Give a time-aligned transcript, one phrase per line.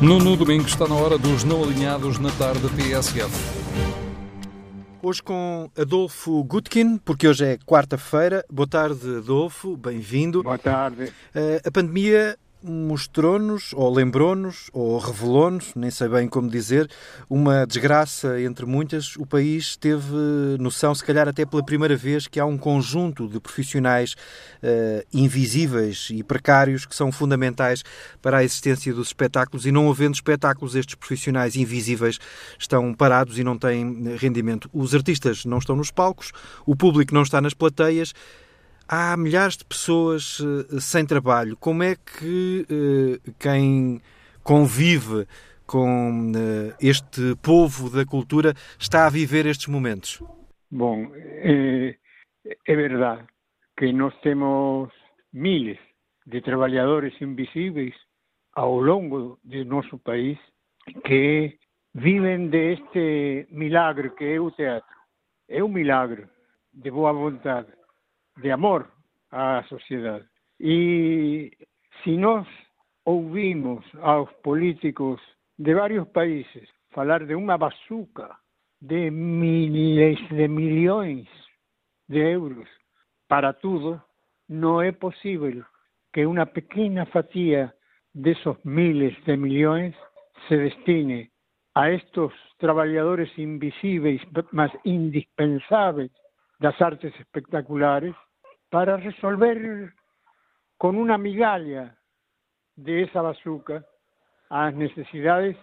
[0.00, 3.28] Nuno Domingo está na hora dos não alinhados na tarde TSF.
[5.02, 8.44] Hoje com Adolfo Gutkin, porque hoje é quarta-feira.
[8.48, 10.44] Boa tarde, Adolfo, bem-vindo.
[10.44, 11.06] Boa tarde.
[11.34, 16.90] Uh, a pandemia mostrou-nos, ou lembrou-nos, ou revelou-nos, nem sei bem como dizer,
[17.30, 19.16] uma desgraça entre muitas.
[19.16, 20.06] O país teve
[20.58, 24.14] noção, se calhar até pela primeira vez, que há um conjunto de profissionais
[24.62, 27.84] uh, invisíveis e precários que são fundamentais
[28.20, 32.18] para a existência dos espetáculos e não havendo espetáculos, estes profissionais invisíveis
[32.58, 34.68] estão parados e não têm rendimento.
[34.72, 36.32] Os artistas não estão nos palcos,
[36.66, 38.12] o público não está nas plateias
[38.88, 41.56] há milhares de pessoas uh, sem trabalho.
[41.56, 44.00] Como é que uh, quem
[44.42, 45.26] convive
[45.66, 50.22] com uh, este povo da cultura está a viver estes momentos?
[50.70, 51.94] Bom, é,
[52.66, 53.24] é verdade
[53.78, 54.90] que nós temos
[55.32, 55.78] miles
[56.26, 57.94] de trabalhadores invisíveis
[58.54, 60.38] ao longo do nosso país
[61.04, 61.56] que
[61.94, 64.96] vivem deste milagre que é o teatro.
[65.48, 66.26] É um milagre
[66.72, 67.77] de boa vontade
[68.40, 68.90] de amor
[69.30, 70.24] à sociedade.
[70.60, 71.52] E
[72.02, 72.46] se nós
[73.04, 75.20] ouvimos aos políticos
[75.58, 78.36] de vários países falar de uma bazuca
[78.80, 81.28] de miles de milhões
[82.08, 82.68] de euros
[83.28, 84.00] para tudo,
[84.48, 85.64] não é possível
[86.12, 87.72] que uma pequena fatia
[88.14, 89.94] desses miles de milhões
[90.46, 91.30] se destine
[91.74, 94.20] a estes trabalhadores invisíveis,
[94.52, 96.10] mas indispensáveis
[96.60, 98.14] das artes espectaculares,
[98.70, 99.92] para resolver
[100.76, 101.96] con una migalha
[102.76, 103.84] de esa bazuca
[104.50, 105.56] as necesidades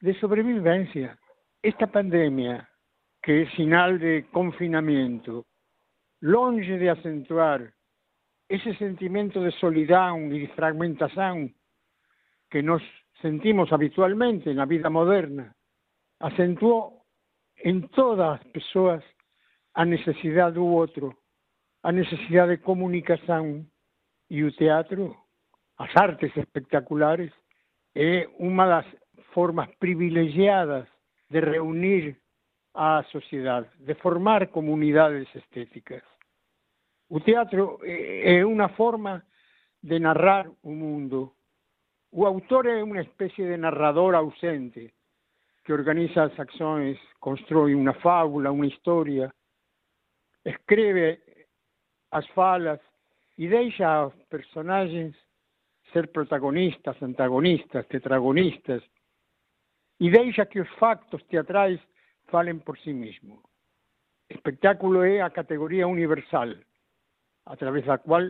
[0.00, 1.18] de sobrevivencia.
[1.62, 2.68] Esta pandemia,
[3.22, 5.46] que é sinal de confinamento,
[6.20, 7.72] longe de acentuar
[8.48, 11.50] ese sentimento de solidão e de fragmentação
[12.50, 12.82] que nós
[13.20, 15.54] sentimos habitualmente na vida moderna,
[16.20, 17.02] acentuou
[17.64, 19.02] em todas as pessoas
[19.74, 21.16] a necessidade do outro,
[21.84, 23.64] a necesidade de comunicação
[24.30, 25.14] e o teatro,
[25.76, 27.30] as artes espectaculares,
[27.94, 28.86] é uma das
[29.34, 30.88] formas privilegiadas
[31.28, 32.16] de reunir
[32.72, 36.02] a sociedade, de formar comunidades estéticas.
[37.10, 39.22] O teatro é uma forma
[39.82, 41.34] de narrar o mundo.
[42.10, 44.90] O autor é uma espécie de narrador ausente
[45.64, 49.30] que organiza as ações, constrói uma fábula, uma história,
[50.44, 51.23] escreve
[52.14, 52.80] as falas
[53.36, 55.16] e deixa aos personagens
[55.92, 58.82] ser protagonistas, antagonistas, tetragonistas
[59.98, 61.80] e deixa que os factos teatrais
[62.26, 63.42] falem por si mesmo.
[64.30, 66.50] Espectáculo é a categoria universal,
[67.46, 68.22] através da qual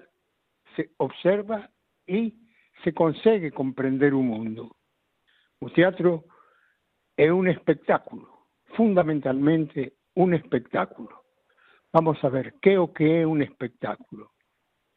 [0.75, 1.69] se observa
[2.09, 2.33] e
[2.83, 4.75] se consegue compreender o mundo.
[5.61, 6.25] O teatro
[7.19, 8.27] é um espectáculo,
[8.77, 11.24] fundamentalmente um espectáculo.
[11.95, 14.29] Vamos a ver, que é o que é um espetáculo?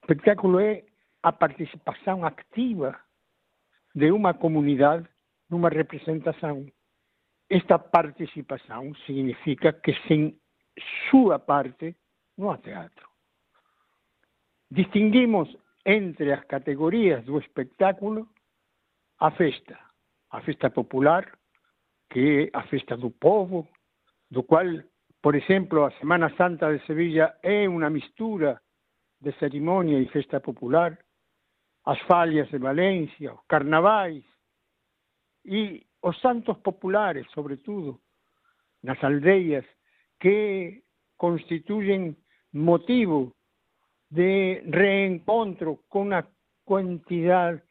[0.02, 0.84] Espetáculo é
[1.22, 3.00] a participação activa
[3.94, 5.08] de uma comunidade
[5.48, 6.66] numa representação.
[7.52, 10.42] Esta participação significa que sem
[11.08, 11.96] sua parte
[12.36, 13.08] não há teatro.
[14.72, 15.56] Distinguimos
[15.86, 18.28] entre as categorias do espetáculo
[19.20, 19.78] a festa,
[20.32, 21.32] a festa popular,
[22.10, 23.68] que é a festa do povo,
[24.32, 24.66] do qual
[25.28, 28.62] por exemplo, a Semana Santa de Sevilla é uma mistura
[29.20, 30.98] de cerimônia e festa popular,
[31.86, 34.24] as falhas de Valência, os carnavais
[35.44, 38.00] e os santos populares, sobretudo,
[38.82, 39.66] nas aldeias,
[40.18, 40.82] que
[41.18, 42.16] constituem
[42.54, 43.36] motivo
[44.10, 46.26] de reencontro com a
[46.64, 47.62] quantidade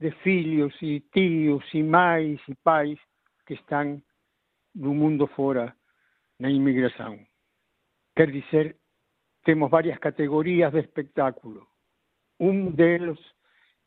[0.00, 2.98] de filhos e tios e mães e pais
[3.46, 4.02] que estão
[4.74, 5.72] no mundo fora
[6.38, 7.18] na inmigração.
[8.14, 8.76] Quer dizer,
[9.44, 11.66] temos várias categorias de espetáculo.
[12.38, 13.18] Um deles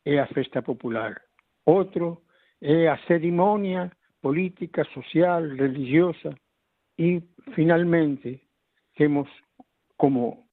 [0.04, 1.20] é a festa popular.
[1.66, 2.22] Outro
[2.60, 6.34] é a cerimônia política, social, religiosa.
[6.98, 7.22] E,
[7.54, 8.40] finalmente,
[8.96, 9.28] temos
[9.96, 10.46] como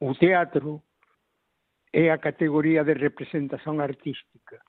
[0.00, 0.82] o teatro
[1.92, 4.60] é a categoria de representação artística,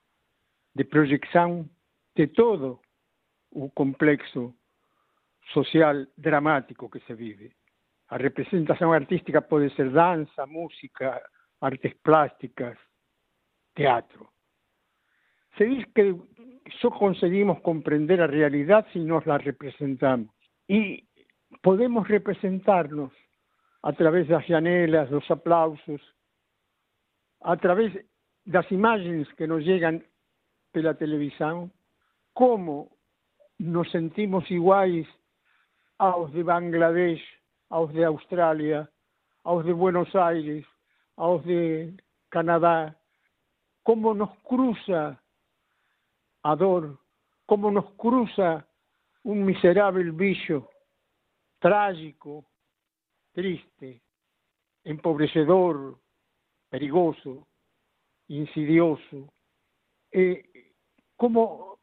[0.74, 1.68] de projeção
[2.16, 2.80] de todo
[3.50, 4.54] o complexo
[5.52, 7.52] social dramático que se vive.
[8.08, 11.22] A representação artística pode ser dança, música,
[11.60, 12.76] artes plásticas,
[13.74, 14.28] teatro.
[15.56, 16.16] Se diz que
[16.80, 20.30] só conseguimos compreender a realidade se nós la representamos.
[20.68, 21.04] E
[21.62, 23.12] podemos representarnos
[23.82, 26.00] a través das janelas, dos aplausos,
[27.42, 27.92] a través
[28.44, 30.02] das imagens que nos chegam
[30.72, 31.70] pela televisão,
[32.32, 32.96] como
[33.58, 35.06] nos sentimos iguais
[36.00, 37.22] aos de Bangladesh,
[37.68, 38.90] aos de Australia,
[39.44, 40.64] aos de Buenos Aires,
[41.16, 41.94] aos de
[42.30, 42.96] Canadá,
[43.82, 45.22] como nos cruza
[46.42, 46.98] a dor,
[47.44, 48.66] como nos cruza
[49.24, 50.70] un miserable bicho
[51.58, 52.46] trágico,
[53.34, 54.00] triste,
[54.84, 55.98] empobrecedor,
[56.70, 57.46] perigoso,
[58.28, 59.30] insidioso,
[60.12, 60.72] eh,
[61.16, 61.78] como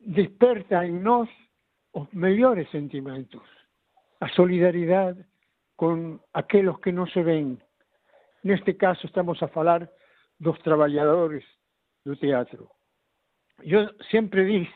[0.00, 1.30] desperta en nós
[1.92, 3.42] os mellores sentimentos,
[4.20, 5.24] a solidaridade
[5.76, 7.58] con aqueles que non se ven.
[8.44, 9.88] Neste caso estamos a falar
[10.38, 11.44] dos traballadores
[12.04, 12.70] do teatro.
[13.62, 14.68] Eu sempre diz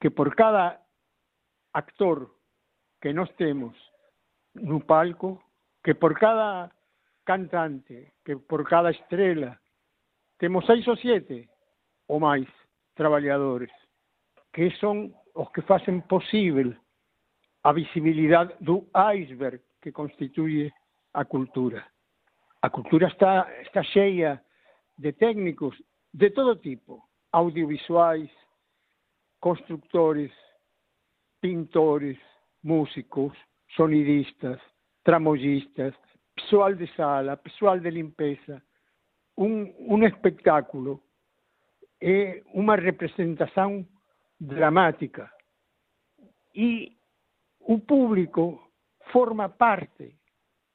[0.00, 0.80] que por cada
[1.74, 2.30] actor
[3.00, 3.76] que nós temos
[4.54, 5.42] no palco,
[5.84, 6.72] que por cada
[7.24, 9.60] cantante, que por cada estrela,
[10.38, 11.50] temos seis ou siete
[12.08, 12.48] ou máis
[12.94, 13.70] traballadores
[14.52, 16.74] que son os que facen posible
[17.62, 20.72] a visibilidade do iceberg que constituye
[21.14, 21.86] a cultura.
[22.60, 24.42] A cultura está, está cheia
[24.98, 25.80] de técnicos
[26.12, 28.30] de todo tipo, audiovisuais,
[29.38, 30.32] constructores,
[31.40, 32.18] pintores,
[32.62, 33.32] músicos,
[33.76, 34.58] sonidistas,
[35.04, 35.94] tramoyistas,
[36.34, 38.60] pessoal de sala, pessoal de limpeza.
[39.36, 41.00] Un, un espectáculo
[42.02, 43.86] é unha representación
[44.40, 45.30] dramática
[46.54, 46.96] e
[47.60, 48.60] o público
[49.12, 50.18] forma parte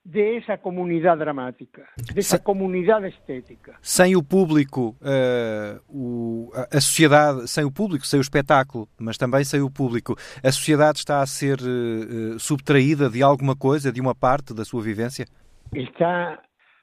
[0.06, 3.78] de esa comunidade dramática, dessa comunidade estética.
[3.82, 9.46] Sem o público, uh, o, a sociedade, sem o público, sem o espetáculo, mas também
[9.46, 14.14] sem o público, a sociedade está a ser uh, subtraída de alguma coisa, de uma
[14.14, 15.26] parte da sua vivência?
[15.74, 16.42] Está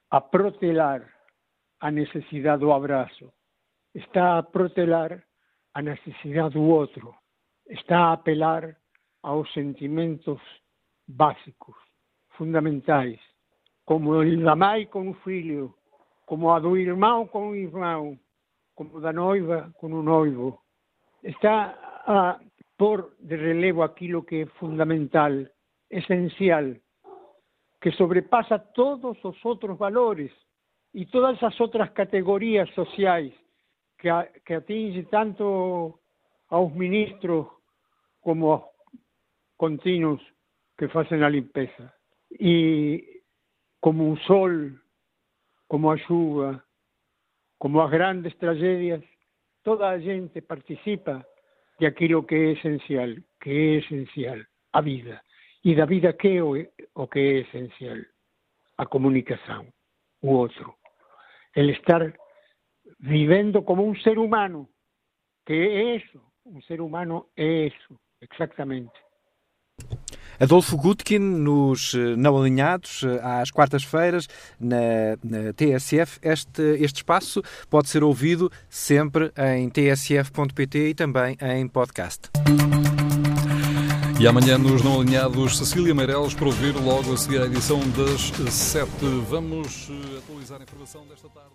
[0.09, 1.07] a protelar
[1.79, 3.31] a necessidade do abraço,
[3.93, 5.23] está a protelar
[5.73, 7.13] a necessidade do outro,
[7.69, 8.75] está a apelar
[9.23, 10.41] aos sentimentos
[11.07, 11.75] básicos
[12.31, 13.19] fundamentais,
[13.85, 15.73] como o da mãe com o filho,
[16.25, 18.19] como a do irmão com o irmão,
[18.75, 20.59] como da noiva com o noivo.
[21.23, 21.75] Está
[22.07, 22.39] a
[22.77, 25.31] pôr de relevo aquilo que é fundamental,
[25.89, 26.73] essencial,
[27.81, 30.31] que sobrepassa todos os outros valores
[30.93, 33.33] e todas as outras categorias sociais
[34.01, 36.01] que, atinge tanto
[36.49, 37.47] aos ministros
[38.19, 38.63] como aos
[39.57, 40.21] contínuos
[40.77, 41.93] que facen a limpeza.
[42.31, 43.21] E
[43.79, 44.81] como un sol,
[45.67, 46.65] como a xuva,
[47.57, 49.03] como as grandes tragedias,
[49.61, 51.21] toda a gente participa
[51.77, 54.39] de aquilo que é esencial, que é esencial,
[54.73, 55.21] a vida.
[55.63, 58.01] E da vida que é o, o esencial?
[58.77, 59.69] A comunicación,
[60.21, 60.77] o outro.
[61.53, 62.17] El estar
[63.01, 64.69] vivendo como un ser humano,
[65.45, 68.93] que é eso, un ser humano é eso, exactamente.
[70.39, 74.27] Adolfo Gutkin, nos eh, Não Alinhados, eh, às quartas-feiras,
[74.59, 76.19] na, na, TSF.
[76.23, 82.31] Este, este espaço pode ser ouvido sempre em tsf.pt e também em podcast.
[84.19, 88.31] E amanhã nos Não Alinhados, Cecília Meireles para ouvir logo a seguir a edição das
[88.51, 89.05] sete.
[89.27, 91.49] Vamos eh, atualizar a informação desta tarde.